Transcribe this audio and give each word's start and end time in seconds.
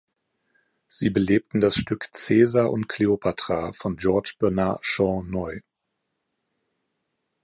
Sie 0.87 1.11
belebten 1.11 1.61
das 1.61 1.75
Stück 1.75 2.11
"Caesar 2.13 2.71
und 2.71 2.89
Kleopatra" 2.89 3.71
von 3.73 3.97
George 3.97 4.33
Bernard 4.39 4.83
Shaw 4.83 5.21
neu. 5.21 5.59